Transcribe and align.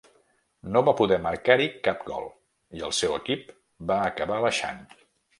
No 0.75 0.81
va 0.85 0.93
poder 1.01 1.17
marcar-hi 1.25 1.67
cap 1.87 2.01
gol, 2.07 2.25
i 2.79 2.81
el 2.87 2.95
seu 3.01 3.13
equip 3.17 3.51
va 3.91 3.99
acabar 4.07 4.41
baixant. 4.47 4.81